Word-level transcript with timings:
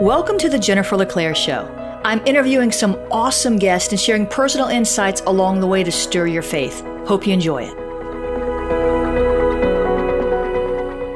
Welcome 0.00 0.38
to 0.38 0.48
the 0.48 0.58
Jennifer 0.58 0.96
LeClaire 0.96 1.34
Show. 1.34 1.66
I'm 2.06 2.26
interviewing 2.26 2.72
some 2.72 2.94
awesome 3.10 3.58
guests 3.58 3.92
and 3.92 4.00
sharing 4.00 4.26
personal 4.26 4.68
insights 4.68 5.20
along 5.26 5.60
the 5.60 5.66
way 5.66 5.84
to 5.84 5.92
stir 5.92 6.26
your 6.26 6.40
faith. 6.40 6.80
Hope 7.06 7.26
you 7.26 7.34
enjoy 7.34 7.64
it. 7.64 7.78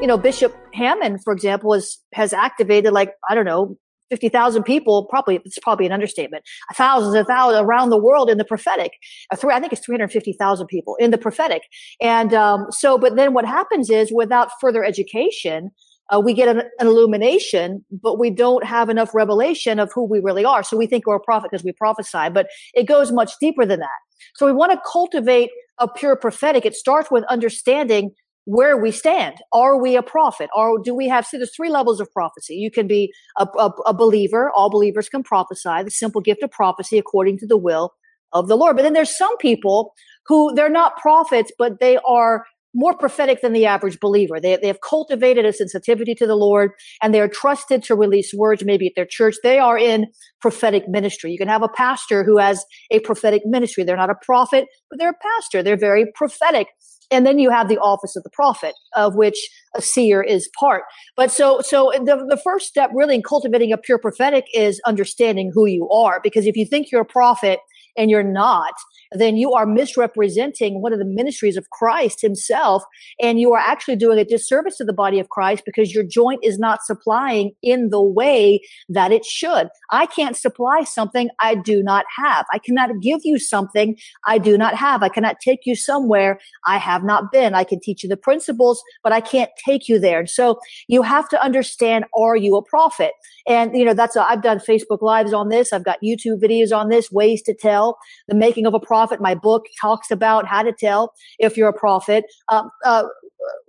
You 0.03 0.07
know, 0.07 0.19
Bishop 0.19 0.55
Hamon, 0.75 1.19
for 1.19 1.33
example, 1.33 1.73
has 1.73 1.97
has 2.13 2.35
activated 2.35 2.93
like 2.93 3.15
I 3.31 3.35
don't 3.35 3.47
know, 3.47 3.79
fifty 4.11 4.29
thousand 4.29 4.65
people. 4.65 5.07
Probably 5.07 5.41
it's 5.47 5.59
probably 5.61 5.87
an 5.87 5.93
understatement. 5.93 6.45
Thousands 6.75 7.15
and 7.15 7.27
thousands 7.27 7.63
around 7.63 7.89
the 7.89 7.97
world 7.97 8.29
in 8.29 8.37
the 8.37 8.45
prophetic. 8.45 8.93
I 9.33 9.37
think 9.37 9.73
it's 9.73 9.83
three 9.83 9.95
hundred 9.95 10.13
fifty 10.13 10.35
thousand 10.35 10.67
people 10.67 10.95
in 10.97 11.11
the 11.11 11.17
prophetic. 11.17 11.63
And 12.03 12.35
um, 12.35 12.67
so, 12.69 12.99
but 12.99 13.17
then 13.17 13.33
what 13.33 13.47
happens 13.47 13.89
is, 13.89 14.13
without 14.13 14.51
further 14.61 14.85
education, 14.85 15.71
uh, 16.11 16.21
we 16.21 16.35
get 16.35 16.49
an, 16.49 16.63
an, 16.79 16.87
illumination, 16.87 17.85
but 17.91 18.19
we 18.19 18.31
don't 18.31 18.65
have 18.65 18.89
enough 18.91 19.15
revelation 19.15 19.79
of 19.79 19.91
who 19.95 20.05
we 20.05 20.21
really 20.21 20.45
are. 20.45 20.63
So 20.63 20.77
we 20.77 20.87
think 20.87 21.07
we're 21.07 21.17
a 21.17 21.21
prophet 21.21 21.51
because 21.51 21.65
we 21.65 21.73
prophesy, 21.73 22.29
but 22.33 22.49
it 22.75 22.85
goes 22.85 23.11
much 23.11 23.33
deeper 23.41 23.65
than 23.65 23.81
that. 23.81 23.89
So 24.35 24.47
we 24.47 24.53
want 24.53 24.73
to 24.73 24.81
cultivate 24.91 25.51
a 25.79 25.89
pure 25.89 26.17
prophetic. 26.17 26.65
It 26.67 26.75
starts 26.75 27.11
with 27.11 27.25
understanding 27.25 28.13
where 28.47 28.77
we 28.77 28.91
stand. 28.91 29.37
Are 29.53 29.81
we 29.81 29.97
a 29.97 30.03
prophet? 30.03 30.51
Or 30.55 30.79
do 30.79 30.95
we 30.95 31.09
have, 31.09 31.27
see, 31.27 31.39
there's 31.39 31.55
three 31.57 31.71
levels 31.71 32.01
of 32.01 32.13
prophecy. 32.13 32.55
You 32.55 32.71
can 32.71 32.87
be 32.87 33.13
a, 33.39 33.47
a, 33.59 33.71
a 33.87 33.95
believer. 33.95 34.51
All 34.51 34.69
believers 34.69 35.09
can 35.09 35.23
prophesy, 35.23 35.83
the 35.83 35.91
simple 35.91 36.21
gift 36.21 36.43
of 36.43 36.51
prophecy 36.51 36.99
according 36.99 37.39
to 37.39 37.47
the 37.47 37.57
will 37.57 37.95
of 38.33 38.49
the 38.49 38.57
Lord. 38.57 38.77
But 38.77 38.83
then 38.83 38.93
there's 38.93 39.17
some 39.17 39.37
people 39.39 39.95
who 40.27 40.55
they're 40.55 40.69
not 40.69 40.99
prophets, 40.99 41.53
but 41.59 41.81
they 41.81 41.97
are 42.07 42.45
more 42.75 42.97
prophetic 42.97 43.41
than 43.41 43.53
the 43.53 43.67
average 43.67 44.01
believer. 44.01 44.41
They, 44.41 44.57
they 44.57 44.67
have 44.67 44.81
cultivated 44.81 45.45
a 45.45 45.53
sensitivity 45.53 46.15
to 46.17 46.27
the 46.27 46.35
Lord 46.35 46.73
and 47.03 47.15
they 47.15 47.21
are 47.21 47.29
trusted 47.29 47.83
to 47.85 47.95
release 47.95 48.33
words 48.35 48.65
maybe 48.65 48.87
at 48.87 48.93
their 48.97 49.07
church. 49.09 49.37
They 49.43 49.59
are 49.59 49.79
in 49.79 50.07
prophetic 50.41 50.89
ministry. 50.89 51.33
You 51.33 51.39
can 51.39 51.49
have 51.49 51.63
a 51.63 51.69
pastor 51.69 52.25
who 52.25 52.39
has 52.39 52.65
a 52.91 53.01
prophetic 53.01 53.43
ministry. 53.45 53.85
They're 53.85 53.97
not 53.97 54.11
a 54.11 54.17
prophet, 54.23 54.67
but 54.91 54.99
they're 54.99 55.11
a 55.11 55.39
pastor. 55.39 55.63
They're 55.63 55.77
very 55.77 56.07
prophetic. 56.15 56.69
And 57.11 57.27
then 57.27 57.39
you 57.39 57.51
have 57.51 57.69
the 57.69 57.79
office 57.79 58.17
of 58.17 58.23
the 58.23 58.31
prophet, 58.33 58.75
of 58.97 59.15
which 59.15 59.37
a 59.77 59.83
seer 59.83 60.23
is 60.23 60.49
part. 60.59 60.83
But 61.17 61.31
so, 61.31 61.61
so 61.61 61.93
the, 61.95 62.27
the 62.29 62.41
first 62.43 62.67
step 62.67 62.91
really 62.95 63.15
in 63.15 63.23
cultivating 63.23 63.73
a 63.73 63.79
pure 63.79 63.99
prophetic 63.99 64.47
is 64.55 64.81
understanding 64.87 65.51
who 65.55 65.67
you 65.67 65.89
are. 65.91 66.21
Because 66.23 66.47
if 66.47 66.57
you 66.57 66.67
think 66.67 66.91
you're 66.91 67.03
a 67.03 67.07
prophet 67.07 67.61
and 67.97 68.11
you're 68.11 68.23
not, 68.23 68.75
then 69.13 69.37
you 69.37 69.53
are 69.53 69.67
misrepresenting 69.67 70.81
one 70.81 70.93
of 70.93 70.99
the 70.99 71.05
ministries 71.05 71.57
of 71.57 71.71
Christ 71.71 72.21
himself. 72.21 72.83
And 73.21 73.39
you 73.39 73.53
are 73.53 73.61
actually 73.61 73.97
doing 73.97 74.19
a 74.19 74.25
disservice 74.25 74.77
to 74.79 74.85
the 74.85 74.93
body 74.93 75.21
of 75.21 75.29
Christ 75.29 75.65
because 75.65 75.95
your 75.95 76.05
joint 76.05 76.41
is 76.43 76.59
not 76.59 76.83
supplying 76.83 77.53
in 77.63 77.91
the 77.91 78.03
way 78.03 78.61
that 78.89 79.13
it 79.13 79.25
should. 79.25 79.69
I 79.91 80.07
can't 80.07 80.37
supply 80.37 80.85
something 80.85 81.31
I 81.41 81.55
do 81.55 81.83
not 81.83 82.05
have. 82.19 82.47
I 82.53 82.59
cannot 82.59 83.01
give 83.01 83.21
you 83.25 83.39
something 83.39 83.97
I 84.27 84.39
do 84.39 84.59
not 84.59 84.75
have. 84.75 85.03
I 85.03 85.09
cannot 85.09 85.37
take 85.41 85.61
you 85.65 85.77
somewhere 85.77 86.41
I 86.67 86.79
have 86.79 87.05
not 87.05 87.31
been. 87.31 87.55
I 87.55 87.65
can 87.65 87.81
teach 87.81 88.03
you 88.03 88.09
the 88.09 88.17
principles, 88.17 88.83
but 89.03 89.13
I 89.13 89.21
can't 89.21 89.51
take 89.65 89.89
you 89.89 89.99
there. 89.99 90.21
And 90.21 90.31
so 90.31 90.59
you 90.89 91.03
have 91.03 91.29
to 91.29 91.43
understand, 91.43 92.05
are 92.17 92.37
you 92.37 92.57
a 92.57 92.63
prophet? 92.63 93.13
And, 93.47 93.77
you 93.77 93.85
know, 93.85 93.95
that's, 93.95 94.17
i 94.17 94.25
I've 94.25 94.43
done 94.43 94.59
Facebook 94.59 95.01
lives 95.01 95.33
on 95.33 95.49
this. 95.49 95.73
I've 95.73 95.85
got 95.85 96.03
YouTube 96.03 96.43
videos 96.43 96.77
on 96.77 96.89
this, 96.89 97.13
ways 97.13 97.41
to 97.43 97.55
tell 97.55 97.84
the 98.29 98.35
making 98.35 98.67
of 98.67 98.75
a 98.75 98.81
prophet. 98.81 99.21
My 99.21 99.35
book 99.35 99.65
talks 99.81 100.11
about 100.11 100.47
how 100.47 100.63
to 100.63 100.73
tell 100.73 101.13
if 101.39 101.57
you're 101.57 101.69
a 101.69 101.79
prophet. 101.87 102.25
Uh, 102.49 102.65
uh, 102.85 103.05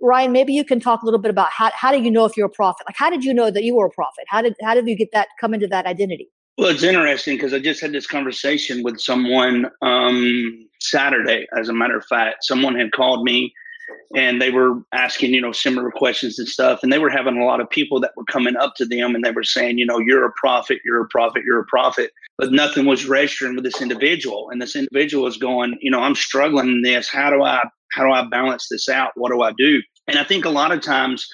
Ryan, 0.00 0.32
maybe 0.32 0.52
you 0.52 0.64
can 0.64 0.80
talk 0.80 1.02
a 1.02 1.04
little 1.04 1.20
bit 1.20 1.30
about 1.30 1.50
how, 1.50 1.70
how 1.74 1.92
do 1.92 2.02
you 2.02 2.10
know 2.10 2.24
if 2.24 2.36
you're 2.36 2.46
a 2.46 2.50
prophet? 2.50 2.84
Like, 2.88 2.96
how 2.96 3.10
did 3.10 3.24
you 3.24 3.34
know 3.34 3.50
that 3.50 3.64
you 3.64 3.76
were 3.76 3.86
a 3.86 3.90
prophet? 3.90 4.24
How 4.28 4.40
did, 4.42 4.54
how 4.62 4.74
did 4.74 4.86
you 4.86 4.96
get 4.96 5.08
that, 5.12 5.28
come 5.40 5.52
into 5.52 5.66
that 5.68 5.86
identity? 5.86 6.28
Well, 6.58 6.70
it's 6.70 6.82
interesting 6.82 7.36
because 7.36 7.52
I 7.52 7.58
just 7.58 7.82
had 7.82 7.92
this 7.92 8.06
conversation 8.06 8.82
with 8.82 8.98
someone 8.98 9.66
um, 9.82 10.66
Saturday. 10.80 11.46
As 11.58 11.68
a 11.68 11.74
matter 11.74 11.98
of 11.98 12.06
fact, 12.06 12.44
someone 12.44 12.74
had 12.74 12.92
called 12.92 13.24
me 13.24 13.52
and 14.14 14.40
they 14.40 14.50
were 14.50 14.80
asking, 14.92 15.32
you 15.34 15.40
know, 15.40 15.52
similar 15.52 15.90
questions 15.90 16.38
and 16.38 16.48
stuff. 16.48 16.80
And 16.82 16.92
they 16.92 16.98
were 16.98 17.10
having 17.10 17.36
a 17.36 17.44
lot 17.44 17.60
of 17.60 17.68
people 17.68 18.00
that 18.00 18.12
were 18.16 18.24
coming 18.24 18.56
up 18.56 18.74
to 18.76 18.86
them 18.86 19.14
and 19.14 19.24
they 19.24 19.30
were 19.30 19.44
saying, 19.44 19.78
you 19.78 19.86
know, 19.86 19.98
you're 19.98 20.24
a 20.24 20.32
prophet, 20.32 20.78
you're 20.84 21.02
a 21.02 21.08
prophet, 21.08 21.42
you're 21.44 21.60
a 21.60 21.66
prophet. 21.66 22.12
But 22.38 22.52
nothing 22.52 22.86
was 22.86 23.06
registering 23.06 23.54
with 23.54 23.64
this 23.64 23.80
individual. 23.80 24.48
And 24.50 24.60
this 24.60 24.76
individual 24.76 25.24
was 25.24 25.36
going, 25.36 25.78
you 25.80 25.90
know, 25.90 26.00
I'm 26.00 26.14
struggling 26.14 26.68
in 26.68 26.82
this. 26.82 27.08
How 27.08 27.30
do 27.30 27.42
I 27.42 27.64
how 27.92 28.04
do 28.04 28.12
I 28.12 28.24
balance 28.24 28.68
this 28.68 28.88
out? 28.88 29.12
What 29.14 29.30
do 29.30 29.42
I 29.42 29.52
do? 29.52 29.80
And 30.08 30.18
I 30.18 30.24
think 30.24 30.44
a 30.44 30.50
lot 30.50 30.72
of 30.72 30.82
times 30.82 31.26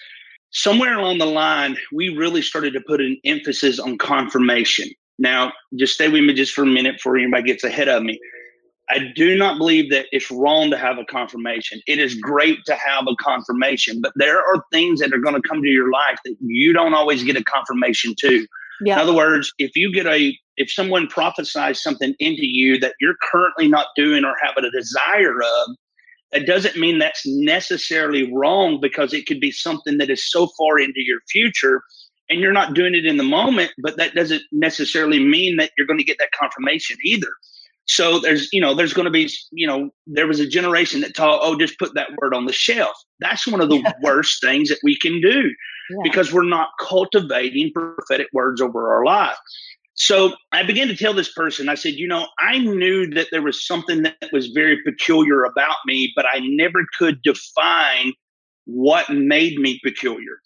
somewhere 0.51 0.99
along 0.99 1.19
the 1.19 1.27
line, 1.27 1.77
we 1.93 2.11
really 2.11 2.43
started 2.43 2.73
to 2.75 2.81
put 2.81 3.01
an 3.01 3.19
emphasis 3.25 3.79
on 3.79 3.99
confirmation. 3.99 4.89
Now, 5.19 5.53
just 5.77 5.95
stay 5.95 6.09
with 6.09 6.23
me 6.23 6.35
just 6.35 6.53
for 6.53 6.62
a 6.62 6.67
minute 6.67 6.97
before 6.97 7.17
anybody 7.17 7.45
gets 7.45 7.65
ahead 7.65 7.89
of 7.89 8.03
me. 8.03 8.19
I 8.93 9.11
do 9.15 9.37
not 9.37 9.57
believe 9.57 9.91
that 9.91 10.07
it's 10.13 10.31
wrong 10.31 10.71
to 10.71 10.77
have 10.77 10.99
a 10.99 11.05
confirmation. 11.07 11.81
It 11.87 11.99
is 11.99 12.15
great 12.15 12.59
to 12.67 12.75
have 12.75 13.07
a 13.09 13.17
confirmation, 13.17 14.03
but 14.03 14.13
there 14.17 14.39
are 14.39 14.63
things 14.71 15.01
that 15.01 15.15
are 15.15 15.19
going 15.19 15.35
to 15.35 15.49
come 15.49 15.63
to 15.63 15.69
your 15.69 15.91
life 15.91 16.19
that 16.27 16.37
you 16.41 16.75
don't 16.75 16.93
always 16.93 17.25
get 17.25 17.37
a 17.37 17.45
confirmation 17.45 18.15
to. 18.19 18.47
Yeah. 18.85 18.97
In 18.97 19.01
other 19.01 19.15
words, 19.15 19.51
if 19.59 19.75
you 19.77 19.95
get 19.95 20.07
a 20.07 20.37
if 20.59 20.71
someone 20.71 21.07
prophesies 21.07 21.83
something 21.83 22.15
into 22.19 22.45
you 22.45 22.79
that 22.81 22.95
you're 23.01 23.17
currently 23.23 23.67
not 23.67 23.87
doing 23.97 24.25
or 24.25 24.35
have 24.43 24.57
a 24.59 24.71
desire 24.71 25.41
of, 25.41 25.77
that 26.33 26.47
doesn't 26.47 26.77
mean 26.77 26.99
that's 26.99 27.23
necessarily 27.25 28.31
wrong 28.31 28.79
because 28.79 29.15
it 29.15 29.27
could 29.27 29.41
be 29.41 29.51
something 29.51 29.97
that 29.97 30.11
is 30.11 30.31
so 30.31 30.49
far 30.59 30.79
into 30.79 31.00
your 31.03 31.21
future 31.31 31.83
and 32.29 32.41
you're 32.41 32.53
not 32.53 32.75
doing 32.75 32.95
it 32.95 33.06
in 33.06 33.17
the 33.17 33.25
moment, 33.25 33.73
but 33.79 33.97
that 33.97 34.15
doesn't 34.15 34.43
necessarily 34.53 35.25
mean 35.25 35.56
that 35.56 35.71
you're 35.79 35.87
going 35.87 35.99
to 35.99 36.05
get 36.05 36.19
that 36.19 36.33
confirmation 36.38 36.99
either. 37.03 37.29
So 37.87 38.20
there's, 38.20 38.49
you 38.52 38.61
know, 38.61 38.75
there's 38.75 38.93
going 38.93 39.06
to 39.06 39.11
be, 39.11 39.31
you 39.50 39.67
know, 39.67 39.90
there 40.06 40.26
was 40.26 40.40
a 40.40 40.46
generation 40.46 41.00
that 41.00 41.17
taught, 41.17 41.40
oh, 41.43 41.58
just 41.58 41.79
put 41.79 41.94
that 41.94 42.11
word 42.20 42.34
on 42.34 42.46
the 42.46 42.52
shelf. 42.52 42.94
That's 43.19 43.46
one 43.46 43.61
of 43.61 43.70
the 43.70 43.79
yeah. 43.79 43.93
worst 44.02 44.40
things 44.40 44.69
that 44.69 44.79
we 44.82 44.96
can 44.96 45.20
do 45.20 45.50
yeah. 45.90 45.96
because 46.05 46.32
we're 46.32 46.44
not 46.44 46.69
cultivating 46.81 47.73
prophetic 47.73 48.29
words 48.32 48.61
over 48.61 48.94
our 48.94 49.05
life. 49.05 49.37
So 49.94 50.34
I 50.52 50.62
began 50.62 50.88
to 50.88 50.96
tell 50.96 51.12
this 51.12 51.32
person, 51.32 51.69
I 51.69 51.75
said, 51.75 51.94
you 51.94 52.08
know, 52.08 52.26
I 52.38 52.58
knew 52.58 53.08
that 53.11 53.29
there 53.31 53.43
was 53.43 53.67
something 53.67 54.02
that 54.02 54.17
was 54.32 54.49
very 54.49 54.78
peculiar 54.85 55.44
about 55.44 55.76
me, 55.85 56.12
but 56.17 56.25
I 56.32 56.40
never 56.43 56.81
could 56.99 57.20
define 57.23 58.12
what 58.64 59.11
made 59.11 59.58
me 59.58 59.81
peculiar. 59.85 60.38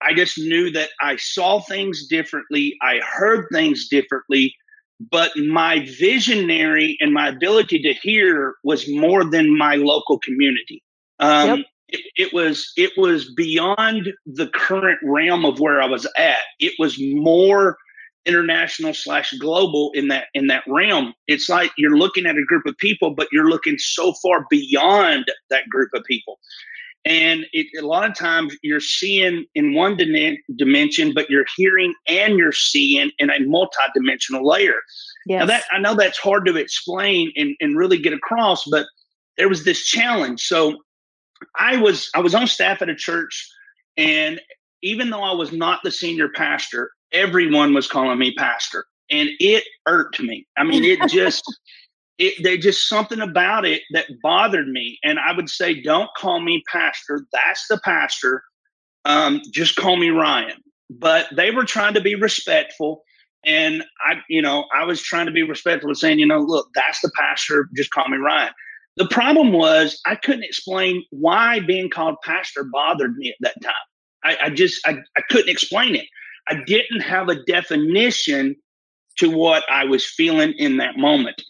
I 0.00 0.14
just 0.14 0.38
knew 0.38 0.70
that 0.70 0.90
I 1.00 1.16
saw 1.16 1.60
things 1.60 2.06
differently, 2.06 2.76
I 2.82 3.00
heard 3.00 3.46
things 3.52 3.88
differently, 3.88 4.54
but 5.10 5.32
my 5.36 5.86
visionary 5.98 6.96
and 7.00 7.12
my 7.12 7.28
ability 7.28 7.80
to 7.80 7.94
hear 7.94 8.54
was 8.64 8.88
more 8.88 9.24
than 9.24 9.56
my 9.56 9.76
local 9.76 10.18
community. 10.18 10.82
Um, 11.18 11.58
yep. 11.58 11.66
it, 11.88 12.00
it 12.16 12.32
was 12.32 12.72
it 12.76 12.92
was 12.96 13.32
beyond 13.34 14.12
the 14.26 14.48
current 14.48 14.98
realm 15.02 15.44
of 15.44 15.60
where 15.60 15.80
I 15.80 15.86
was 15.86 16.06
at. 16.16 16.40
It 16.58 16.74
was 16.78 16.96
more 17.00 17.76
international 18.24 18.94
slash 18.94 19.32
global 19.38 19.90
in 19.94 20.08
that 20.08 20.26
in 20.34 20.46
that 20.48 20.64
realm. 20.68 21.14
It's 21.26 21.48
like 21.48 21.72
you're 21.76 21.96
looking 21.96 22.26
at 22.26 22.36
a 22.36 22.44
group 22.44 22.66
of 22.66 22.76
people, 22.78 23.14
but 23.14 23.28
you're 23.32 23.48
looking 23.48 23.78
so 23.78 24.12
far 24.22 24.46
beyond 24.50 25.26
that 25.50 25.68
group 25.68 25.90
of 25.94 26.04
people. 26.04 26.38
And 27.04 27.46
it, 27.52 27.66
a 27.82 27.84
lot 27.84 28.08
of 28.08 28.16
times 28.16 28.56
you're 28.62 28.80
seeing 28.80 29.44
in 29.54 29.74
one 29.74 29.96
dimension, 29.96 31.12
but 31.14 31.28
you're 31.28 31.46
hearing 31.56 31.94
and 32.06 32.36
you're 32.38 32.52
seeing 32.52 33.10
in 33.18 33.30
a 33.30 33.40
multi-dimensional 33.40 34.46
layer. 34.46 34.80
Yes. 35.26 35.40
Now 35.40 35.46
that 35.46 35.64
I 35.72 35.78
know 35.78 35.94
that's 35.96 36.18
hard 36.18 36.46
to 36.46 36.56
explain 36.56 37.32
and, 37.36 37.56
and 37.60 37.76
really 37.76 37.98
get 37.98 38.12
across, 38.12 38.64
but 38.70 38.86
there 39.36 39.48
was 39.48 39.64
this 39.64 39.84
challenge. 39.84 40.42
So 40.42 40.78
I 41.56 41.76
was 41.76 42.08
I 42.14 42.20
was 42.20 42.34
on 42.34 42.46
staff 42.46 42.82
at 42.82 42.88
a 42.88 42.94
church, 42.94 43.48
and 43.96 44.40
even 44.82 45.10
though 45.10 45.22
I 45.22 45.32
was 45.32 45.52
not 45.52 45.80
the 45.82 45.90
senior 45.90 46.28
pastor, 46.28 46.90
everyone 47.12 47.74
was 47.74 47.88
calling 47.88 48.18
me 48.18 48.34
pastor, 48.34 48.84
and 49.10 49.28
it 49.40 49.64
irked 49.86 50.20
me. 50.20 50.46
I 50.56 50.64
mean, 50.64 50.84
it 50.84 51.00
just 51.10 51.42
it 52.22 52.42
there's 52.42 52.62
just 52.62 52.88
something 52.88 53.20
about 53.20 53.64
it 53.64 53.82
that 53.92 54.06
bothered 54.22 54.68
me, 54.68 54.98
and 55.02 55.18
I 55.18 55.32
would 55.32 55.48
say, 55.48 55.80
"Don't 55.80 56.10
call 56.16 56.40
me 56.40 56.62
pastor. 56.70 57.26
That's 57.32 57.66
the 57.68 57.80
pastor. 57.84 58.44
Um, 59.04 59.42
just 59.52 59.76
call 59.76 59.96
me 59.96 60.10
Ryan." 60.10 60.62
But 60.88 61.26
they 61.34 61.50
were 61.50 61.64
trying 61.64 61.94
to 61.94 62.00
be 62.00 62.14
respectful. 62.14 63.02
And 63.44 63.82
I, 64.00 64.22
you 64.28 64.40
know, 64.40 64.66
I 64.72 64.84
was 64.84 65.02
trying 65.02 65.26
to 65.26 65.32
be 65.32 65.42
respectful 65.42 65.90
and 65.90 65.98
saying, 65.98 66.20
you 66.20 66.26
know, 66.26 66.38
look, 66.38 66.68
that's 66.74 67.00
the 67.00 67.10
pastor. 67.16 67.68
Just 67.74 67.90
call 67.90 68.08
me 68.08 68.18
Ryan. 68.18 68.52
The 68.96 69.08
problem 69.08 69.52
was 69.52 70.00
I 70.06 70.14
couldn't 70.14 70.44
explain 70.44 71.02
why 71.10 71.58
being 71.58 71.90
called 71.90 72.16
pastor 72.22 72.64
bothered 72.64 73.16
me 73.16 73.30
at 73.30 73.36
that 73.40 73.62
time. 73.62 73.74
I, 74.22 74.46
I 74.46 74.50
just 74.50 74.86
I, 74.86 74.98
I 75.16 75.22
couldn't 75.28 75.48
explain 75.48 75.96
it. 75.96 76.06
I 76.48 76.62
didn't 76.66 77.00
have 77.00 77.28
a 77.28 77.42
definition 77.44 78.54
to 79.18 79.30
what 79.30 79.64
I 79.70 79.84
was 79.84 80.06
feeling 80.06 80.52
in 80.52 80.76
that 80.76 80.96
moment. 80.96 81.42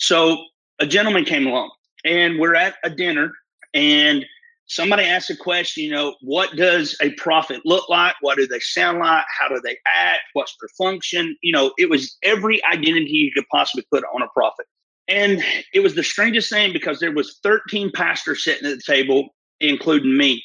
So 0.00 0.44
a 0.78 0.86
gentleman 0.86 1.24
came 1.24 1.46
along 1.46 1.70
and 2.04 2.38
we're 2.38 2.54
at 2.54 2.74
a 2.82 2.90
dinner 2.90 3.32
and 3.74 4.24
somebody 4.66 5.04
asked 5.04 5.30
a 5.30 5.36
question, 5.36 5.84
you 5.84 5.90
know, 5.90 6.14
what 6.22 6.56
does 6.56 6.96
a 7.02 7.10
prophet 7.12 7.60
look 7.64 7.88
like? 7.88 8.14
What 8.22 8.38
do 8.38 8.46
they 8.46 8.60
sound 8.60 8.98
like? 8.98 9.24
How 9.38 9.48
do 9.48 9.60
they 9.62 9.76
act? 9.86 10.20
What's 10.32 10.56
their 10.60 10.70
function? 10.78 11.36
You 11.42 11.52
know, 11.52 11.72
it 11.76 11.90
was 11.90 12.16
every 12.22 12.64
identity 12.64 13.10
you 13.10 13.32
could 13.32 13.46
possibly 13.52 13.84
put 13.92 14.04
on 14.14 14.22
a 14.22 14.28
prophet. 14.28 14.66
And 15.06 15.44
it 15.74 15.80
was 15.80 15.96
the 15.96 16.04
strangest 16.04 16.50
thing 16.50 16.72
because 16.72 17.00
there 17.00 17.12
was 17.12 17.38
13 17.42 17.90
pastors 17.92 18.44
sitting 18.44 18.70
at 18.70 18.76
the 18.76 18.82
table, 18.82 19.28
including 19.60 20.16
me. 20.16 20.42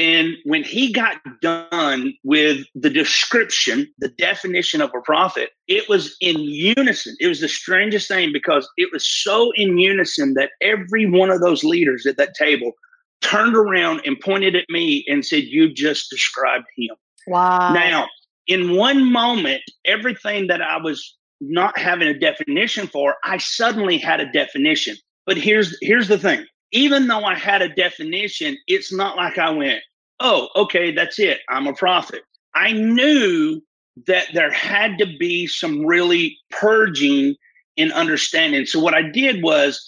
And 0.00 0.36
when 0.44 0.64
he 0.64 0.90
got 0.90 1.18
done 1.42 2.14
with 2.24 2.64
the 2.74 2.88
description, 2.88 3.86
the 3.98 4.08
definition 4.08 4.80
of 4.80 4.90
a 4.94 5.00
prophet, 5.02 5.50
it 5.68 5.90
was 5.90 6.16
in 6.22 6.40
unison. 6.40 7.14
It 7.20 7.28
was 7.28 7.40
the 7.40 7.48
strangest 7.48 8.08
thing 8.08 8.32
because 8.32 8.66
it 8.78 8.88
was 8.94 9.06
so 9.06 9.52
in 9.56 9.76
unison 9.76 10.32
that 10.34 10.52
every 10.62 11.04
one 11.04 11.28
of 11.28 11.42
those 11.42 11.64
leaders 11.64 12.06
at 12.06 12.16
that 12.16 12.34
table 12.34 12.72
turned 13.20 13.54
around 13.54 14.00
and 14.06 14.18
pointed 14.18 14.56
at 14.56 14.64
me 14.70 15.04
and 15.06 15.22
said, 15.22 15.42
You 15.44 15.70
just 15.70 16.08
described 16.08 16.64
him. 16.78 16.96
Wow. 17.26 17.74
Now, 17.74 18.08
in 18.46 18.76
one 18.76 19.12
moment, 19.12 19.60
everything 19.84 20.46
that 20.46 20.62
I 20.62 20.78
was 20.78 21.14
not 21.42 21.76
having 21.76 22.08
a 22.08 22.18
definition 22.18 22.86
for, 22.86 23.16
I 23.22 23.36
suddenly 23.36 23.98
had 23.98 24.20
a 24.20 24.32
definition. 24.32 24.96
But 25.26 25.36
here's 25.36 25.76
here's 25.82 26.08
the 26.08 26.18
thing. 26.18 26.46
Even 26.72 27.06
though 27.06 27.24
I 27.24 27.34
had 27.34 27.60
a 27.60 27.68
definition, 27.68 28.56
it's 28.66 28.90
not 28.90 29.16
like 29.16 29.36
I 29.36 29.50
went, 29.50 29.82
"Oh, 30.20 30.48
okay, 30.56 30.92
that's 30.92 31.18
it. 31.18 31.40
I'm 31.48 31.66
a 31.66 31.74
prophet." 31.74 32.22
I 32.54 32.72
knew 32.72 33.62
that 34.06 34.28
there 34.32 34.50
had 34.50 34.98
to 34.98 35.06
be 35.18 35.46
some 35.46 35.86
really 35.86 36.36
purging 36.50 37.36
in 37.76 37.92
understanding. 37.92 38.66
So 38.66 38.80
what 38.80 38.94
I 38.94 39.02
did 39.02 39.42
was 39.42 39.84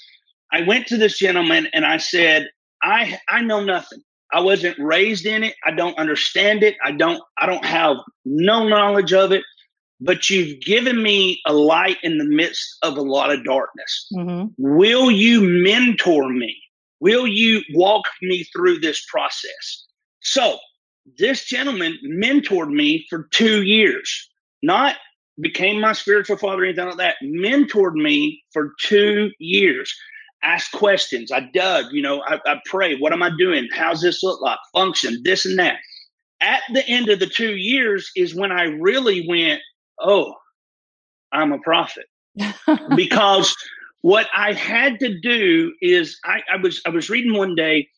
I 0.52 0.62
went 0.62 0.87
to 0.88 0.96
this 0.96 1.19
gentleman 1.19 1.69
and 1.73 1.84
I 1.84 1.99
said, 1.99 2.49
"I 2.82 3.19
I 3.29 3.43
know 3.43 3.62
nothing. 3.62 4.02
I 4.32 4.40
wasn't 4.40 4.79
raised 4.79 5.26
in 5.26 5.44
it. 5.44 5.55
I 5.64 5.73
don't 5.73 5.99
understand 5.99 6.62
it. 6.62 6.76
I 6.84 6.93
don't 6.93 7.23
I 7.38 7.46
don't 7.46 7.64
have 7.64 7.96
no 8.25 8.67
knowledge 8.67 9.12
of 9.12 9.32
it 9.32 9.44
but 10.05 10.29
you've 10.29 10.61
given 10.61 11.02
me 11.02 11.40
a 11.46 11.52
light 11.52 11.99
in 12.02 12.19
the 12.19 12.25
midst 12.25 12.76
of 12.82 12.96
a 12.96 13.02
lot 13.02 13.32
of 13.32 13.44
darkness. 13.44 14.08
Mm-hmm. 14.12 14.46
Will 14.58 15.11
you 15.11 15.40
mentor 15.40 16.29
me? 16.29 16.56
Will 17.00 17.26
you 17.26 17.62
walk 17.75 18.05
me 18.20 18.44
through 18.52 18.81
this 18.81 19.05
process? 19.11 19.87
So, 20.23 20.59
this 21.19 21.45
gentleman 21.45 21.99
mentored 22.07 22.73
me 22.73 23.07
for 23.11 23.29
two 23.33 23.63
years, 23.63 24.31
not 24.63 24.97
became 25.41 25.81
my 25.81 25.93
spiritual 25.93 26.37
father 26.37 26.63
or 26.63 26.65
anything 26.67 26.87
like 26.87 26.97
that, 26.99 27.17
mentored 27.23 27.95
me 27.95 28.43
for 28.53 28.73
two 28.81 29.31
years. 29.39 29.93
Asked 30.45 30.73
questions. 30.73 31.31
I 31.31 31.49
dug, 31.55 31.87
you 31.93 32.03
know, 32.03 32.23
I, 32.27 32.39
I 32.47 32.61
prayed. 32.67 33.01
What 33.01 33.13
am 33.13 33.23
I 33.23 33.31
doing? 33.39 33.69
How's 33.73 34.01
this 34.01 34.23
look 34.23 34.41
like? 34.41 34.59
Function, 34.73 35.21
this 35.25 35.45
and 35.47 35.59
that. 35.59 35.77
At 36.41 36.63
the 36.73 36.87
end 36.89 37.09
of 37.09 37.21
the 37.21 37.29
two 37.29 37.55
years 37.57 38.11
is 38.17 38.35
when 38.35 38.51
I 38.51 38.65
really 38.65 39.27
went, 39.29 39.61
oh, 40.01 40.35
I'm 41.33 41.53
a 41.53 41.59
prophet. 41.61 42.07
because 42.97 43.55
what 44.01 44.27
I 44.35 44.53
had 44.53 44.99
to 45.01 45.19
do 45.21 45.73
is 45.81 46.19
I, 46.25 46.43
I, 46.53 46.57
was 46.61 46.81
I 46.85 46.91
was 46.91 47.09
reading 47.09 47.35
one 47.35 47.55
day 47.55 47.89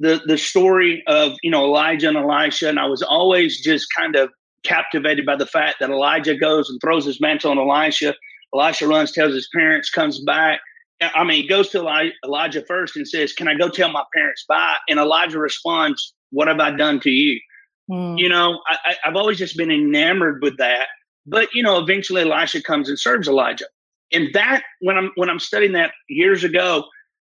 the 0.00 0.20
the 0.26 0.36
story 0.36 1.02
of 1.06 1.36
you 1.42 1.50
know 1.50 1.64
Elijah 1.64 2.08
and 2.08 2.16
Elisha, 2.16 2.68
and 2.68 2.78
I 2.78 2.86
was 2.86 3.02
always 3.02 3.60
just 3.62 3.86
kind 3.96 4.16
of 4.16 4.30
captivated 4.64 5.24
by 5.24 5.36
the 5.36 5.46
fact 5.46 5.76
that 5.80 5.90
Elijah 5.90 6.34
goes 6.34 6.68
and 6.68 6.80
throws 6.80 7.04
his 7.04 7.20
mantle 7.20 7.50
on 7.50 7.58
Elisha. 7.58 8.14
Elisha 8.54 8.88
runs, 8.88 9.12
tells 9.12 9.32
his 9.32 9.48
parents, 9.54 9.90
comes 9.90 10.20
back. 10.20 10.60
I 11.00 11.24
mean, 11.24 11.42
he 11.42 11.48
goes 11.48 11.70
to 11.70 12.10
Elijah 12.24 12.64
first 12.66 12.96
and 12.96 13.06
says, 13.06 13.32
"Can 13.32 13.48
I 13.48 13.54
go 13.54 13.68
tell 13.68 13.90
my 13.90 14.04
parents 14.14 14.44
bye?" 14.48 14.76
And 14.88 14.98
Elijah 14.98 15.38
responds, 15.38 16.14
"What 16.30 16.48
have 16.48 16.60
I 16.60 16.72
done 16.72 17.00
to 17.00 17.10
you?" 17.10 17.40
Mm. 17.90 18.18
You 18.18 18.28
know, 18.28 18.60
I, 18.68 18.96
I've 19.04 19.16
always 19.16 19.38
just 19.38 19.56
been 19.56 19.70
enamored 19.70 20.42
with 20.42 20.56
that 20.58 20.88
but 21.26 21.48
you 21.54 21.62
know, 21.62 21.78
eventually 21.78 22.22
Elisha 22.22 22.62
comes 22.62 22.88
and 22.88 22.98
serves 22.98 23.28
Elijah. 23.28 23.66
And 24.12 24.28
that 24.34 24.62
when 24.80 24.96
I'm 24.96 25.12
when 25.14 25.30
I'm 25.30 25.38
studying 25.38 25.72
that 25.72 25.92
years 26.08 26.44
ago, 26.44 26.84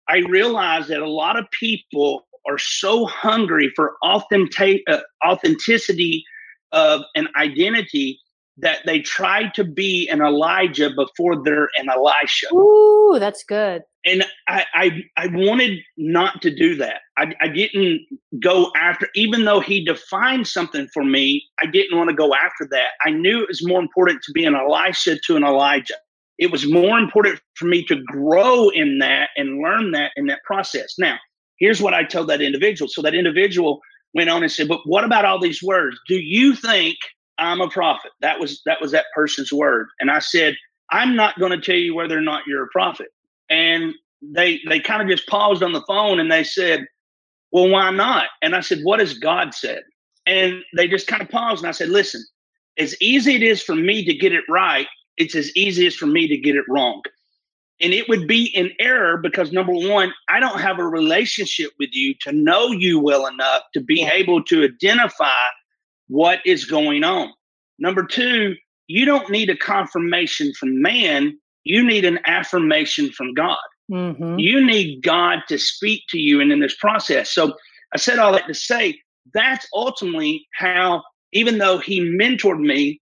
I 0.09 0.19
realized 0.29 0.89
that 0.89 1.01
a 1.01 1.09
lot 1.09 1.39
of 1.39 1.47
people 1.59 2.25
are 2.49 2.59
so 2.59 3.07
hungry 3.07 3.73
for 3.75 3.97
authentic, 4.03 4.83
uh, 4.89 5.01
authenticity 5.27 6.25
of 6.73 7.03
an 7.15 7.29
identity 7.37 8.19
that 8.59 8.81
they 8.85 9.01
try 9.01 9.49
to 9.55 9.65
be 9.65 10.09
an 10.09 10.21
Elijah 10.21 10.91
before 10.91 11.43
they're 11.43 11.69
an 11.79 11.89
Elisha. 11.89 12.53
Ooh, 12.55 13.17
that's 13.19 13.45
good. 13.45 13.83
And 14.05 14.25
I, 14.49 14.65
I, 14.75 15.03
I 15.17 15.29
wanted 15.33 15.79
not 15.97 16.43
to 16.43 16.55
do 16.55 16.77
that. 16.77 17.01
I, 17.17 17.35
I 17.41 17.49
didn't 17.49 18.01
go 18.41 18.71
after, 18.77 19.09
even 19.15 19.45
though 19.45 19.61
he 19.61 19.85
defined 19.85 20.47
something 20.47 20.89
for 20.93 21.05
me, 21.05 21.45
I 21.63 21.67
didn't 21.67 21.97
want 21.97 22.11
to 22.11 22.17
go 22.17 22.35
after 22.35 22.67
that. 22.73 22.91
I 23.07 23.11
knew 23.11 23.43
it 23.43 23.49
was 23.49 23.67
more 23.67 23.81
important 23.81 24.23
to 24.25 24.33
be 24.33 24.45
an 24.45 24.55
Elisha 24.55 25.19
to 25.27 25.37
an 25.37 25.45
Elijah. 25.45 25.95
It 26.39 26.51
was 26.51 26.71
more 26.71 26.99
important 26.99 27.41
for 27.55 27.67
me 27.67 27.85
to 27.87 28.03
grow 28.07 28.69
in 28.71 28.99
that 28.99 29.31
and 29.37 29.63
learn 29.63 29.93
that 29.93 30.11
in 30.17 30.27
that 30.27 30.43
process. 30.45 30.95
Now, 30.99 31.19
here's 31.63 31.81
what 31.81 31.95
I 31.95 32.05
told 32.05 32.29
that 32.29 32.43
individual. 32.43 32.89
So 32.91 33.03
that 33.03 33.15
individual 33.15 33.81
went 34.15 34.31
on 34.31 34.43
and 34.43 34.53
said, 34.53 34.69
But 34.69 34.81
what 34.87 35.05
about 35.05 35.25
all 35.25 35.41
these 35.41 35.63
words? 35.63 35.97
Do 36.09 36.17
you 36.17 36.55
think 36.57 36.99
I'm 37.39 37.61
a 37.61 37.69
prophet. 37.69 38.13
That 38.21 38.39
was 38.39 38.63
that 38.67 38.81
was 38.81 38.93
that 38.93 39.07
person's 39.15 39.53
word. 39.53 39.89
And 40.01 40.11
I 40.11 40.21
said, 40.21 40.57
I'm 40.91 41.17
not 41.17 41.39
going 41.39 41.53
to 41.53 41.61
tell 41.61 41.77
you 41.77 41.95
whether 41.95 42.17
or 42.17 42.23
not 42.23 42.43
you're 42.47 42.65
a 42.65 42.69
prophet. 42.73 43.09
And 43.51 43.95
they 44.23 44.61
they 44.69 44.81
kind 44.81 45.03
of 45.03 45.09
just 45.09 45.29
paused 45.29 45.63
on 45.63 45.73
the 45.73 45.85
phone 45.89 46.21
and 46.21 46.31
they 46.31 46.45
said, 46.45 46.87
Well, 47.53 47.69
why 47.69 47.91
not? 47.91 48.27
And 48.43 48.57
I 48.57 48.61
said, 48.61 48.81
What 48.83 49.01
has 49.01 49.19
God 49.19 49.55
said? 49.55 49.83
And 50.27 50.63
they 50.77 50.89
just 50.89 51.09
kind 51.09 51.23
of 51.23 51.31
paused 51.31 51.63
and 51.65 51.69
I 51.69 51.73
said, 51.73 51.91
Listen, 51.91 52.25
as 52.79 52.97
easy 53.01 53.37
it 53.37 53.43
is 53.43 53.63
for 53.63 53.77
me 53.77 54.05
to 54.05 54.15
get 54.15 54.33
it 54.33 54.45
right, 54.49 54.89
it's 55.19 55.35
as 55.35 55.55
easy 55.57 55.87
as 55.87 55.97
for 55.97 56.07
me 56.07 56.29
to 56.29 56.39
get 56.39 56.57
it 56.57 56.65
wrong. 56.69 57.03
And 57.83 57.93
it 57.93 58.09
would 58.09 58.29
be 58.29 58.55
an 58.55 58.71
error 58.79 59.17
because 59.17 59.53
number 59.53 59.73
one, 59.73 60.13
I 60.29 60.39
don't 60.39 60.61
have 60.61 60.79
a 60.79 60.87
relationship 60.87 61.73
with 61.81 61.91
you 61.93 62.15
to 62.21 62.33
know 62.33 62.71
you 62.71 63.01
well 63.01 63.27
enough 63.27 63.63
to 63.75 63.81
be 63.81 64.05
able 64.05 64.43
to 64.45 64.65
identify 64.65 65.49
what 66.09 66.39
is 66.47 66.65
going 66.65 67.03
on. 67.03 67.33
Number 67.79 68.05
two, 68.05 68.55
you 68.87 69.05
don't 69.05 69.31
need 69.31 69.51
a 69.51 69.57
confirmation 69.57 70.53
from 70.55 70.81
man, 70.81 71.37
you 71.65 71.85
need 71.85 72.05
an 72.05 72.21
affirmation 72.27 73.11
from 73.11 73.35
God. 73.35 73.59
Mm-hmm. 73.91 74.39
You 74.39 74.65
need 74.65 75.03
God 75.03 75.41
to 75.49 75.59
speak 75.59 76.05
to 76.11 76.19
you 76.19 76.41
and 76.41 76.53
in 76.53 76.61
this 76.61 76.77
process. 76.77 77.33
So 77.33 77.55
I 77.93 77.99
said 77.99 78.19
all 78.19 78.33
that 78.33 78.47
to 78.47 78.55
say 78.55 79.01
that's 79.35 79.67
ultimately 79.75 80.47
how, 80.55 81.03
even 81.33 81.59
though 81.59 81.79
he 81.79 82.01
mentored 82.01 82.61
me 82.61 83.01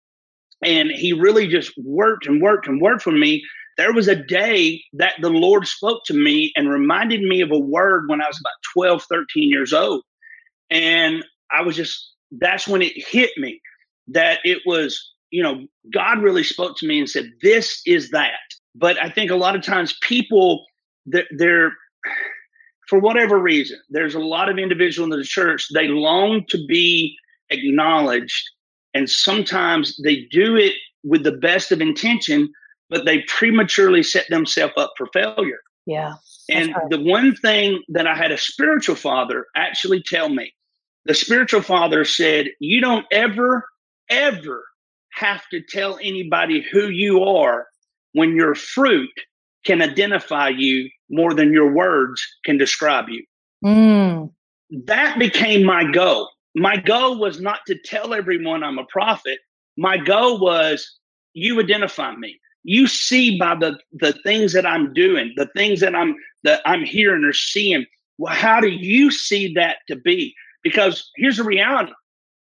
and 0.64 0.90
he 0.92 1.14
really 1.14 1.48
just 1.48 1.72
worked 1.78 2.28
and 2.28 2.42
worked 2.42 2.68
and 2.68 2.82
worked 2.82 3.06
with 3.06 3.16
me, 3.16 3.44
there 3.78 3.94
was 3.94 4.08
a 4.08 4.16
day 4.16 4.82
that 4.94 5.14
the 5.22 5.30
Lord 5.30 5.68
spoke 5.68 6.04
to 6.06 6.14
me 6.14 6.52
and 6.56 6.70
reminded 6.70 7.22
me 7.22 7.42
of 7.42 7.52
a 7.52 7.60
word 7.60 8.06
when 8.08 8.22
I 8.22 8.28
was 8.28 8.40
about 8.40 8.54
12, 8.74 9.04
13 9.10 9.50
years 9.50 9.74
old. 9.74 10.02
And 10.70 11.24
I 11.52 11.62
was 11.62 11.76
just, 11.76 12.14
that's 12.32 12.68
when 12.68 12.82
it 12.82 12.94
hit 12.96 13.32
me 13.38 13.62
that 14.08 14.40
it 14.44 14.60
was, 14.66 15.14
you 15.32 15.44
know, 15.44 15.66
God 15.94 16.22
really 16.22 16.44
spoke 16.44 16.78
to 16.78 16.88
me 16.88 17.00
and 17.00 17.10
said, 17.10 17.32
this 17.42 17.82
is 17.86 18.12
that. 18.12 18.32
But 18.76 19.02
I 19.02 19.10
think 19.10 19.32
a 19.32 19.36
lot 19.36 19.56
of 19.56 19.64
times 19.64 19.98
people, 20.02 20.66
they're, 21.06 21.28
they're 21.38 21.72
for 22.88 23.00
whatever 23.00 23.40
reason, 23.40 23.80
there's 23.90 24.16
a 24.16 24.20
lot 24.20 24.50
of 24.50 24.58
individuals 24.58 25.12
in 25.12 25.20
the 25.20 25.26
church, 25.26 25.68
they 25.74 25.88
long 25.88 26.46
to 26.50 26.66
be 26.68 27.16
acknowledged. 27.50 28.44
And 28.94 29.10
sometimes 29.10 30.00
they 30.04 30.28
do 30.32 30.56
it 30.56 30.74
with 31.04 31.24
the 31.24 31.32
best 31.32 31.72
of 31.72 31.82
intention, 31.82 32.52
but 32.90 33.06
they 33.06 33.24
prematurely 33.28 34.04
set 34.04 34.26
themselves 34.30 34.74
up 34.78 34.94
for 34.98 35.08
failure. 35.14 35.60
Yeah. 35.86 36.16
And 36.50 36.74
right. 36.74 36.90
the 36.90 37.02
one 37.02 37.36
thing 37.36 37.82
that 37.90 38.08
I 38.08 38.16
had 38.16 38.32
a 38.32 38.38
spiritual 38.38 38.96
father 38.96 39.46
actually 39.56 40.04
tell 40.04 40.30
me, 40.30 40.54
the 41.06 41.14
spiritual 41.14 41.62
father 41.62 42.06
said, 42.06 42.48
You 42.60 42.82
don't 42.82 43.06
ever, 43.12 43.66
ever 44.10 44.64
have 45.14 45.44
to 45.52 45.62
tell 45.62 45.98
anybody 46.02 46.66
who 46.72 46.90
you 46.90 47.24
are 47.24 47.68
when 48.14 48.36
your 48.36 48.56
fruit 48.56 49.10
can 49.66 49.82
identify 49.82 50.50
you 50.50 50.90
more 51.10 51.34
than 51.34 51.52
your 51.52 51.74
words 51.74 52.22
can 52.44 52.58
describe 52.58 53.10
you. 53.10 53.24
Mm. 53.64 54.32
That 54.86 55.20
became 55.20 55.64
my 55.64 55.90
goal. 55.92 56.30
My 56.56 56.78
goal 56.78 57.20
was 57.20 57.42
not 57.42 57.60
to 57.68 57.78
tell 57.84 58.14
everyone 58.14 58.64
I'm 58.64 58.80
a 58.80 58.86
prophet. 58.86 59.40
My 59.78 59.98
goal 59.98 60.40
was 60.40 61.00
you 61.34 61.60
identify 61.60 62.16
me. 62.16 62.40
You 62.68 62.88
see 62.88 63.38
by 63.38 63.56
the 63.56 63.78
the 63.94 64.14
things 64.24 64.54
that 64.54 64.66
I'm 64.66 64.92
doing, 64.94 65.34
the 65.38 65.48
things 65.56 65.80
that 65.82 65.96
I'm 65.96 66.16
that 66.44 66.62
I'm 66.66 66.84
hearing 66.84 67.24
or 67.24 67.32
seeing. 67.32 67.86
Well, 68.18 68.34
how 68.34 68.60
do 68.60 68.70
you 68.70 69.12
see 69.12 69.54
that 69.54 69.78
to 69.88 69.96
be? 69.96 70.34
Because 70.64 71.12
here's 71.16 71.38
the 71.38 71.44
reality. 71.44 71.94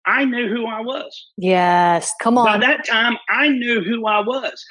I 0.06 0.26
knew 0.26 0.50
who 0.50 0.66
I 0.66 0.82
was. 0.82 1.30
Yes, 1.38 2.14
come 2.22 2.38
on. 2.38 2.46
By 2.46 2.58
that 2.58 2.86
time, 2.86 3.18
I 3.30 3.50
knew 3.50 3.82
who 3.82 4.06
I 4.06 4.20
was. 4.20 4.66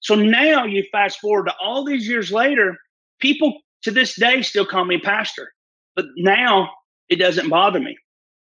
So 0.00 0.14
now 0.14 0.64
you 0.64 0.84
fast 0.92 1.20
forward 1.20 1.46
to 1.46 1.54
all 1.60 1.84
these 1.84 2.08
years 2.08 2.32
later, 2.32 2.78
people 3.20 3.60
to 3.82 3.90
this 3.90 4.14
day 4.14 4.40
still 4.40 4.64
call 4.64 4.84
me 4.84 4.98
pastor, 4.98 5.52
but 5.94 6.06
now 6.16 6.70
it 7.08 7.16
doesn't 7.16 7.48
bother 7.50 7.80
me. 7.80 7.98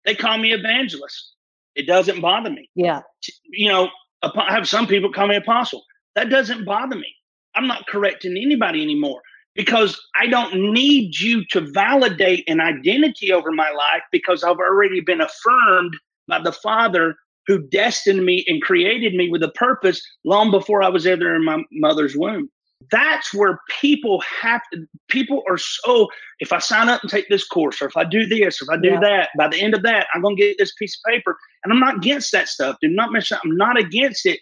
They 0.04 0.14
call 0.14 0.38
me 0.38 0.52
evangelist. 0.52 1.34
It 1.74 1.86
doesn't 1.86 2.20
bother 2.20 2.50
me. 2.50 2.68
Yeah. 2.74 3.02
You 3.50 3.68
know, 3.68 3.88
I 4.22 4.52
have 4.52 4.68
some 4.68 4.86
people 4.86 5.12
call 5.12 5.28
me 5.28 5.36
apostle. 5.36 5.84
That 6.14 6.30
doesn't 6.30 6.64
bother 6.64 6.96
me. 6.96 7.14
I'm 7.54 7.66
not 7.66 7.86
correcting 7.86 8.36
anybody 8.36 8.82
anymore 8.82 9.20
because 9.54 10.00
I 10.16 10.26
don't 10.26 10.72
need 10.72 11.18
you 11.18 11.44
to 11.50 11.60
validate 11.60 12.44
an 12.48 12.60
identity 12.60 13.32
over 13.32 13.50
my 13.50 13.70
life 13.70 14.02
because 14.10 14.42
I've 14.42 14.56
already 14.56 15.00
been 15.00 15.20
affirmed 15.20 15.94
by 16.28 16.40
the 16.40 16.52
Father 16.52 17.14
who 17.46 17.66
destined 17.68 18.24
me 18.24 18.44
and 18.46 18.62
created 18.62 19.14
me 19.14 19.28
with 19.30 19.42
a 19.42 19.50
purpose 19.50 20.02
long 20.24 20.50
before 20.50 20.82
I 20.82 20.88
was 20.88 21.06
ever 21.06 21.34
in 21.34 21.44
my 21.44 21.62
mother's 21.72 22.16
womb. 22.16 22.48
That's 22.90 23.32
where 23.32 23.60
people 23.80 24.22
have 24.40 24.60
to, 24.72 24.86
people 25.08 25.42
are 25.48 25.58
so, 25.58 26.08
if 26.40 26.52
I 26.52 26.58
sign 26.58 26.88
up 26.88 27.02
and 27.02 27.10
take 27.10 27.28
this 27.28 27.46
course, 27.46 27.80
or 27.80 27.86
if 27.86 27.96
I 27.96 28.04
do 28.04 28.26
this, 28.26 28.60
or 28.60 28.64
if 28.64 28.70
I 28.70 28.80
do 28.80 28.90
yeah. 28.90 29.00
that, 29.00 29.28
by 29.38 29.48
the 29.48 29.60
end 29.60 29.74
of 29.74 29.82
that, 29.82 30.08
I'm 30.14 30.22
going 30.22 30.36
to 30.36 30.42
get 30.42 30.56
this 30.58 30.74
piece 30.74 30.98
of 30.98 31.12
paper. 31.12 31.36
And 31.62 31.72
I'm 31.72 31.78
not 31.78 31.96
against 31.98 32.32
that 32.32 32.48
stuff. 32.48 32.76
Do 32.80 32.88
not 32.88 33.12
mention, 33.12 33.38
I'm 33.44 33.56
not 33.56 33.78
against 33.78 34.26
it. 34.26 34.40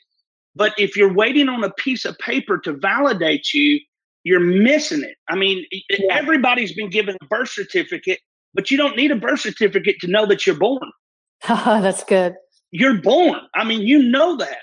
But 0.61 0.75
if 0.79 0.97
you're 0.97 1.12
waiting 1.12 1.49
on 1.49 1.64
a 1.64 1.71
piece 1.71 2.05
of 2.05 2.17
paper 2.19 2.59
to 2.59 2.75
validate 2.75 3.52
you, 3.52 3.81
you're 4.23 4.38
missing 4.38 5.02
it. 5.02 5.17
I 5.29 5.35
mean, 5.35 5.64
yeah. 5.73 6.14
everybody's 6.14 6.73
been 6.73 6.90
given 6.90 7.17
a 7.21 7.25
birth 7.26 7.50
certificate, 7.50 8.21
but 8.55 8.71
you 8.71 8.76
don't 8.76 8.97
need 8.97 9.11
a 9.11 9.17
birth 9.17 9.40
certificate 9.40 9.97
to 10.02 10.07
know 10.07 10.26
that 10.26 10.47
you're 10.47 10.57
born. 10.57 10.88
That's 11.49 12.05
good 12.05 12.37
you're 12.71 13.00
born. 13.00 13.40
I 13.55 13.64
mean, 13.64 13.83
you 13.83 14.02
know 14.02 14.37
that. 14.37 14.59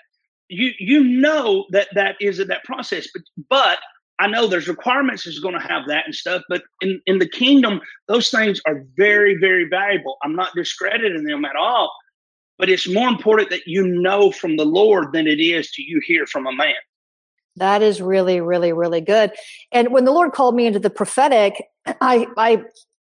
You 0.50 0.72
you 0.80 1.04
know 1.04 1.66
that 1.72 1.90
that 1.94 2.16
is 2.22 2.38
that 2.38 2.64
process. 2.64 3.08
But 3.14 3.24
but 3.50 3.80
I 4.20 4.28
know 4.28 4.48
there's 4.48 4.68
requirements 4.68 5.28
is 5.28 5.40
going 5.40 5.54
to 5.54 5.60
have 5.60 5.88
that 5.88 6.06
and 6.06 6.16
stuff. 6.16 6.42
But 6.48 6.64
in 6.82 7.02
in 7.06 7.20
the 7.20 7.28
kingdom, 7.28 7.82
those 8.08 8.30
things 8.30 8.62
are 8.66 8.86
very 8.96 9.36
very 9.36 9.68
valuable. 9.68 10.18
I'm 10.24 10.36
not 10.36 10.56
discrediting 10.56 11.26
them 11.26 11.44
at 11.44 11.56
all. 11.58 11.94
But 12.58 12.70
it's 12.70 12.88
more 12.88 13.08
important 13.08 13.50
that 13.52 13.68
you 13.68 13.88
know 13.88 14.32
from 14.32 14.58
the 14.58 14.66
Lord 14.66 15.14
than 15.14 15.28
it 15.28 15.40
is 15.40 15.72
to 15.72 15.84
you 15.84 16.02
hear 16.06 16.26
from 16.26 16.48
a 16.48 16.52
man. 16.52 16.74
That 17.56 17.82
is 17.82 18.02
really, 18.02 18.40
really, 18.40 18.74
really 18.74 19.02
good. 19.02 19.32
And 19.72 19.92
when 19.92 20.06
the 20.06 20.12
Lord 20.12 20.32
called 20.32 20.56
me 20.56 20.66
into 20.66 20.80
the 20.80 20.90
prophetic, 20.90 21.64
I 21.86 22.28
I 22.38 22.64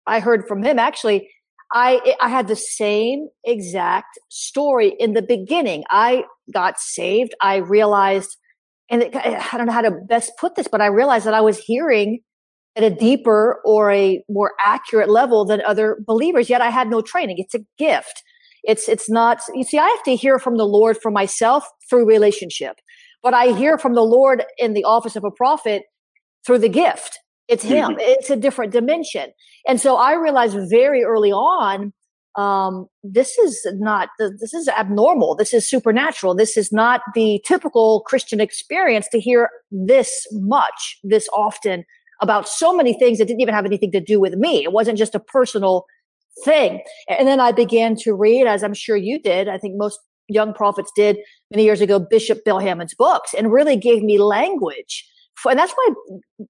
I 0.08 0.20
heard 0.20 0.48
from 0.48 0.63
him 0.63 0.79
actually 0.79 1.29
I 1.74 2.15
I 2.20 2.29
had 2.29 2.48
the 2.48 2.55
same 2.55 3.29
exact 3.43 4.20
story 4.29 4.93
in 5.00 5.13
the 5.13 5.22
beginning. 5.22 5.84
I 5.89 6.25
got 6.53 6.79
saved. 6.79 7.34
I 7.41 7.58
realized, 7.58 8.38
and 8.89 9.03
it, 9.03 9.15
I 9.15 9.58
don't 9.58 9.67
know 9.67 9.74
how 9.74 9.81
to 9.81 9.91
best 9.91 10.34
put 10.38 10.55
this, 10.55 10.67
but 10.67 10.81
I 10.81 10.88
realized 10.88 11.25
that 11.25 11.34
I 11.34 11.41
was 11.41 11.58
hearing 11.58 12.20
at 12.75 12.84
a 12.84 12.89
deeper 12.89 13.62
or 13.65 13.91
a 13.91 14.24
more 14.29 14.53
accurate 14.63 15.10
level 15.10 15.46
than 15.46 15.62
other 15.62 15.98
believers. 16.05 16.50
Yet 16.50 16.62
I 16.62 16.70
had 16.70 16.89
no 16.89 17.01
training. 17.01 17.38
It's 17.39 17.55
a 17.55 17.65
gift. 17.77 18.24
It's 18.63 18.88
it's 18.88 19.10
not. 19.10 19.41
You 19.53 19.63
see, 19.63 19.80
I 19.80 19.88
have 19.88 20.03
to 20.03 20.15
hear 20.15 20.39
from 20.39 20.58
the 20.58 20.65
Lord 20.65 20.98
for 21.01 21.12
myself 21.12 21.65
through 21.89 22.06
relationship, 22.06 22.75
but 23.24 23.34
I 23.34 23.53
hear 23.53 23.77
from 23.77 23.96
the 23.96 24.03
Lord 24.03 24.44
in 24.58 24.74
the 24.74 24.84
office 24.84 25.15
of 25.15 25.24
a 25.24 25.32
prophet 25.32 25.84
through 26.46 26.60
the 26.60 26.70
gift. 26.70 27.20
It's 27.48 27.63
him. 27.63 27.91
Mm-hmm. 27.91 28.00
It's 28.00 28.30
a 28.30 28.36
different 28.36 28.72
dimension. 28.72 29.32
And 29.68 29.80
so 29.82 29.98
I 29.98 30.13
realized 30.13 30.58
very 30.70 31.03
early 31.03 31.32
on, 31.32 31.91
um, 32.38 32.88
this 33.03 33.38
is 33.38 33.68
not, 33.74 34.10
this 34.18 34.53
is 34.53 34.70
abnormal. 34.70 35.36
This 35.36 35.53
is 35.53 35.68
supernatural. 35.68 36.34
This 36.34 36.56
is 36.56 36.72
not 36.72 37.01
the 37.13 37.41
typical 37.46 38.01
Christian 38.01 38.39
experience 38.39 39.08
to 39.10 39.20
hear 39.20 39.50
this 39.70 40.25
much, 40.32 40.98
this 41.03 41.27
often 41.34 41.84
about 42.22 42.48
so 42.48 42.74
many 42.74 42.94
things 42.94 43.18
that 43.18 43.25
didn't 43.25 43.41
even 43.41 43.53
have 43.53 43.65
anything 43.65 43.91
to 43.91 44.00
do 44.00 44.20
with 44.20 44.36
me. 44.36 44.63
It 44.63 44.72
wasn't 44.72 44.98
just 44.98 45.15
a 45.15 45.20
personal 45.20 45.86
thing. 46.44 46.82
And 47.08 47.28
then 47.28 47.40
I 47.40 47.52
began 47.52 47.96
to 47.98 48.14
read, 48.14 48.48
as 48.48 48.64
I'm 48.64 48.74
sure 48.74 48.96
you 48.96 49.20
did. 49.20 49.48
I 49.48 49.58
think 49.58 49.78
most 49.78 50.00
young 50.28 50.54
prophets 50.54 50.92
did 50.96 51.18
many 51.50 51.64
years 51.64 51.82
ago, 51.82 52.00
Bishop 52.00 52.44
Bill 52.46 52.60
Hamon's 52.60 52.94
books 52.94 53.34
and 53.34 53.52
really 53.52 53.76
gave 53.76 54.04
me 54.04 54.18
language 54.18 55.06
and 55.50 55.58
that's 55.58 55.74
why 55.74 55.90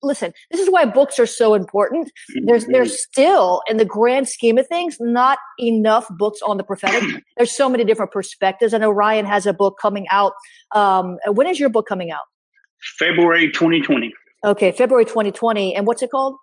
listen 0.01 0.33
this 0.51 0.59
is 0.59 0.69
why 0.69 0.85
books 0.85 1.19
are 1.19 1.25
so 1.25 1.53
important. 1.53 2.11
There's 2.43 2.65
there's 2.67 3.01
still 3.01 3.61
in 3.69 3.77
the 3.77 3.85
grand 3.85 4.27
scheme 4.27 4.57
of 4.57 4.67
things 4.67 4.97
not 4.99 5.39
enough 5.59 6.07
books 6.17 6.39
on 6.45 6.57
the 6.57 6.63
prophetic. 6.63 7.23
There's 7.37 7.55
so 7.55 7.69
many 7.69 7.83
different 7.83 8.11
perspectives. 8.11 8.73
I 8.73 8.79
know 8.79 8.91
ryan 8.91 9.25
has 9.25 9.45
a 9.45 9.53
book 9.53 9.77
coming 9.81 10.07
out 10.09 10.33
um, 10.73 11.17
when 11.27 11.47
is 11.47 11.59
your 11.59 11.69
book 11.69 11.87
coming 11.87 12.11
out? 12.11 12.23
February 12.97 13.51
2020 13.51 14.13
okay 14.43 14.71
february 14.71 15.05
2020 15.05 15.75
and 15.75 15.85
what's 15.85 16.01
it 16.01 16.09
called 16.09 16.35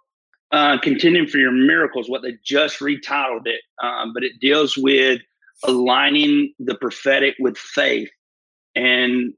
uh, 0.50 0.78
contending 0.78 1.26
for 1.26 1.38
your 1.38 1.52
miracles 1.52 2.08
what 2.08 2.22
they 2.22 2.34
just 2.44 2.80
retitled 2.80 3.46
it 3.46 3.60
um, 3.82 4.12
but 4.12 4.22
it 4.24 4.32
deals 4.40 4.76
with 4.76 5.20
aligning 5.64 6.52
the 6.58 6.74
prophetic 6.74 7.34
with 7.38 7.58
faith 7.58 8.08
and 8.74 9.32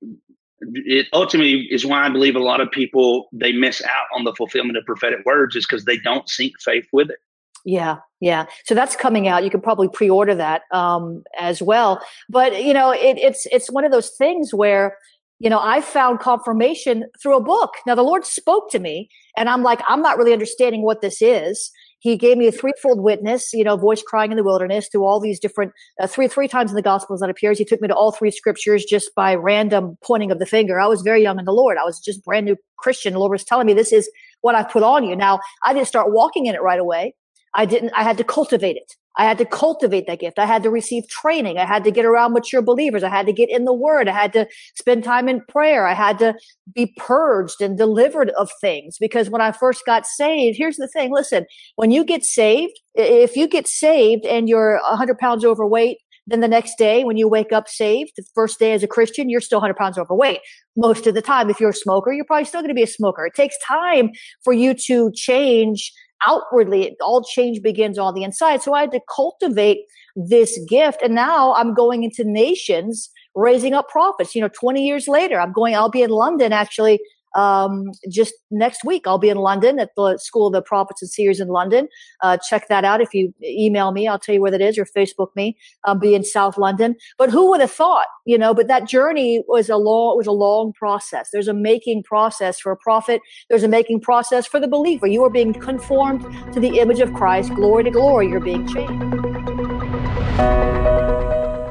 it 0.61 1.07
ultimately 1.13 1.67
is 1.71 1.87
why 1.87 2.05
I 2.05 2.09
believe 2.11 2.37
a 2.37 2.41
lot 2.41 2.61
of 2.61 2.71
people 2.71 3.29
they 3.33 3.53
miss 3.53 3.83
out 3.83 4.07
on 4.15 4.25
the 4.25 4.35
fulfillment 4.35 4.77
of 4.77 4.85
prophetic 4.85 5.25
words 5.25 5.57
is 5.57 5.67
because 5.67 5.85
they 5.85 5.99
don't 5.99 6.29
sync 6.29 6.53
faith 6.61 6.87
with 6.93 7.11
it. 7.11 7.17
Yeah, 7.65 7.99
yeah. 8.21 8.47
So 8.65 8.75
that's 8.75 8.97
coming 8.97 9.29
out. 9.29 9.45
You 9.45 9.51
can 9.51 9.61
probably 9.61 9.89
pre-order 9.89 10.35
that 10.35 10.63
um, 10.73 11.23
as 11.39 11.61
well. 11.61 12.03
But 12.29 12.63
you 12.63 12.73
know, 12.73 12.91
it, 12.91 13.19
it's 13.19 13.47
it's 13.53 13.71
one 13.71 13.85
of 13.85 13.93
those 13.93 14.11
things 14.11 14.55
where 14.55 14.97
you 15.41 15.51
know 15.51 15.61
I 15.61 15.81
found 15.81 16.21
confirmation 16.21 17.05
through 17.21 17.37
a 17.37 17.43
book. 17.43 17.73
Now 17.87 17.97
the 17.97 18.03
Lord 18.03 18.25
spoke 18.25 18.71
to 18.71 18.79
me, 18.79 19.11
and 19.37 19.49
I'm 19.49 19.63
like, 19.63 19.81
I'm 19.89 20.03
not 20.03 20.17
really 20.17 20.33
understanding 20.33 20.83
what 20.83 21.01
this 21.01 21.21
is 21.21 21.73
he 22.01 22.17
gave 22.17 22.39
me 22.39 22.47
a 22.47 22.53
threefold 22.53 23.01
witness, 23.01 23.53
you 23.53 23.63
know, 23.63 23.77
voice 23.77 24.03
crying 24.03 24.31
in 24.31 24.39
the 24.39 24.43
wilderness 24.43 24.89
through 24.91 25.05
all 25.05 25.21
these 25.21 25.39
different, 25.39 25.73
uh, 26.01 26.07
three, 26.07 26.29
three 26.29 26.49
times 26.49 26.71
in 26.71 26.75
the 26.75 26.83
gospels 26.83 27.21
that 27.21 27.29
appears. 27.29 27.59
He 27.59 27.65
took 27.65 27.81
me 27.81 27.89
to 27.89 27.95
all 27.95 28.11
three 28.11 28.31
scriptures 28.31 28.85
just 28.85 29.15
by 29.15 29.35
random 29.35 29.99
pointing 30.03 30.31
of 30.31 30.39
the 30.39 30.47
finger. 30.47 30.81
I 30.81 30.87
was 30.87 31.03
very 31.03 31.23
young 31.23 31.39
in 31.39 31.45
the 31.45 31.53
Lord. 31.53 31.77
I 31.77 31.85
was 31.85 32.01
just 32.01 32.25
brand 32.25 32.47
new 32.47 32.57
Christian. 32.79 33.13
The 33.13 33.19
Lord 33.19 33.33
was 33.33 33.45
telling 33.45 33.67
me 33.67 33.75
this 33.75 33.93
is 33.93 34.11
what 34.41 34.55
I 34.55 34.63
put 34.63 34.83
on 34.83 35.05
you. 35.05 35.15
Now 35.15 35.41
I 35.65 35.75
didn't 35.75 35.89
start 35.89 36.11
walking 36.11 36.47
in 36.47 36.55
it 36.55 36.63
right 36.63 36.81
away. 36.81 37.15
I 37.55 37.67
didn't, 37.67 37.93
I 37.95 38.03
had 38.03 38.17
to 38.17 38.25
cultivate 38.25 38.77
it. 38.77 38.95
I 39.17 39.25
had 39.25 39.39
to 39.39 39.45
cultivate 39.45 40.07
that 40.07 40.21
gift. 40.21 40.39
I 40.39 40.47
had 40.47 40.63
to 40.63 40.71
receive 40.71 41.09
training. 41.09 41.59
I 41.59 41.67
had 41.67 41.85
to 41.85 41.91
get 41.91 42.05
around 42.05 42.33
mature 42.33 42.63
believers. 42.63 43.03
I 43.03 43.09
had 43.09 43.27
to 43.27 43.33
get 43.33 43.51
in 43.51 43.65
the 43.65 43.75
word. 43.75 44.09
I 44.09 44.13
had 44.13 44.33
to 44.35 44.47
spend 44.77 45.05
time 45.05 45.29
in 45.29 45.43
prayer. 45.49 45.87
I 45.87 45.95
had 45.95 46.19
to 46.21 46.35
be 46.75 46.95
purged 46.97 47.61
and 47.61 47.77
delivered 47.77 48.31
of 48.31 48.51
things 48.61 48.97
because 48.99 49.29
when 49.29 49.41
I 49.41 49.53
first 49.53 49.85
got 49.85 50.07
saved, 50.07 50.57
here's 50.57 50.77
the 50.77 50.89
thing. 50.89 51.13
Listen, 51.13 51.47
when 51.77 51.91
you 51.91 52.05
get 52.05 52.25
saved, 52.25 52.79
if 52.95 53.37
you 53.37 53.49
get 53.49 53.67
saved 53.67 54.25
and 54.27 54.49
you're 54.49 54.81
100 54.89 55.19
pounds 55.19 55.45
overweight, 55.45 55.99
then 56.27 56.41
the 56.41 56.49
next 56.49 56.79
day 56.79 57.03
when 57.03 57.17
you 57.17 57.29
wake 57.29 57.53
up 57.53 57.69
saved, 57.69 58.13
the 58.17 58.25
first 58.35 58.59
day 58.61 58.73
as 58.73 58.85
a 58.85 58.89
Christian, 58.89 59.29
you're 59.29 59.41
still 59.41 59.59
100 59.59 59.75
pounds 59.75 59.99
overweight. 59.99 60.41
Most 60.77 61.07
of 61.09 61.15
the 61.15 61.23
time, 61.23 61.51
if 61.51 61.59
you're 61.59 61.71
a 61.71 61.75
smoker, 61.75 62.13
you're 62.13 62.25
probably 62.25 62.45
still 62.45 62.61
going 62.61 62.69
to 62.69 62.75
be 62.75 62.83
a 62.83 62.87
smoker. 62.87 63.27
It 63.27 63.35
takes 63.35 63.57
time 63.67 64.11
for 64.45 64.53
you 64.53 64.75
to 64.87 65.11
change 65.13 65.93
outwardly, 66.27 66.97
all 67.01 67.23
change 67.23 67.63
begins 67.63 67.99
on 67.99 68.15
the 68.15 68.23
inside. 68.23 68.63
So 68.63 68.75
I 68.75 68.83
had 68.83 68.93
to 68.93 69.01
cultivate 69.15 69.81
this 70.17 70.59
gift. 70.69 71.03
And 71.03 71.15
now 71.15 71.55
I'm 71.55 71.75
going 71.75 72.03
into 72.03 72.25
nations 72.25 73.11
raising 73.35 73.75
up 73.75 73.89
prophets. 73.89 74.35
You 74.35 74.43
know, 74.43 74.51
20 74.53 74.85
years 74.85 75.09
later, 75.09 75.41
I'm 75.41 75.53
going, 75.53 75.75
I'll 75.75 75.91
be 75.91 76.03
in 76.03 76.11
London 76.11 76.53
actually 76.53 77.01
um, 77.35 77.91
just 78.11 78.35
next 78.51 78.85
week. 78.85 79.07
I'll 79.07 79.19
be 79.19 79.29
in 79.29 79.39
London 79.39 79.79
at 79.79 79.91
the 79.97 80.19
School 80.19 80.49
of 80.49 80.53
the 80.53 80.63
Prophets 80.63 81.03
and 81.03 81.11
Seers 81.11 81.41
in 81.41 81.49
London. 81.49 81.89
Uh, 82.23 82.37
check 82.37 82.69
that 82.69 82.85
out. 82.85 83.01
If 83.01 83.15
you 83.15 83.33
email 83.43 83.93
me, 83.93 84.09
I'll 84.09 84.19
tell 84.19 84.35
you 84.35 84.41
where 84.41 84.51
that 84.51 84.61
is 84.61 84.79
or 84.79 84.85
Facebook 84.85 85.29
me. 85.37 85.57
I'll 85.85 85.95
be 85.95 86.15
in 86.15 86.25
South 86.25 86.59
London. 86.59 86.97
But 87.19 87.31
who 87.31 87.51
would 87.51 87.61
have 87.61 87.71
thought, 87.71 88.07
you 88.25 88.39
know, 88.39 88.55
but 88.55 88.69
that 88.69 88.89
journey 88.89 89.45
was 89.49 89.69
a 89.69 89.77
long, 89.77 90.17
was 90.17 90.27
a 90.27 90.33
long 90.33 90.73
process. 90.73 91.31
There's 91.33 91.49
a 91.49 91.55
making 91.55 92.03
process 92.03 92.59
for 92.59 92.73
a 92.73 92.77
prophet. 92.77 93.21
There's 93.49 93.63
a 93.63 93.69
making 93.69 94.01
process 94.01 94.47
for 94.47 94.61
the 94.61 94.69
believer. 94.69 95.07
You 95.07 95.25
are 95.25 95.31
being 95.31 95.53
conformed 95.53 96.23
to 96.53 96.61
the 96.61 96.79
image 96.79 97.01
of 97.01 97.13
Christ. 97.15 97.55
Glory 97.55 97.85
to 97.85 97.91
glory. 97.91 98.29
You're 98.29 98.41
being 98.41 98.67
changed. 98.67 100.70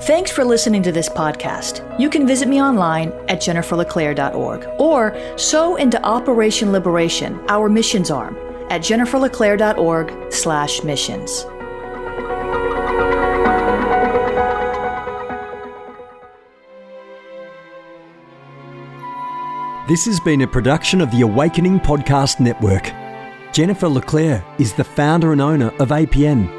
Thanks 0.09 0.31
for 0.31 0.43
listening 0.43 0.81
to 0.81 0.91
this 0.91 1.07
podcast. 1.07 1.85
You 1.99 2.09
can 2.09 2.25
visit 2.25 2.47
me 2.47 2.59
online 2.59 3.11
at 3.27 3.41
jenniferleclaire.org 3.41 4.67
or 4.79 5.37
sow 5.37 5.75
into 5.75 6.03
Operation 6.03 6.71
Liberation, 6.71 7.39
our 7.47 7.69
missions 7.69 8.09
arm, 8.09 8.35
at 8.71 8.81
jenniferleclaire.org 8.81 10.33
slash 10.33 10.83
missions. 10.83 11.43
This 19.87 20.05
has 20.05 20.19
been 20.21 20.41
a 20.41 20.47
production 20.47 21.01
of 21.01 21.11
the 21.11 21.21
Awakening 21.21 21.81
Podcast 21.81 22.39
Network. 22.39 22.91
Jennifer 23.53 23.87
LeClaire 23.87 24.43
is 24.57 24.73
the 24.73 24.83
founder 24.83 25.33
and 25.33 25.41
owner 25.41 25.67
of 25.77 25.89
APN 25.89 26.58